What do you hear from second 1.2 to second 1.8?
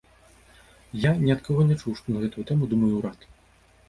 ні ад каго не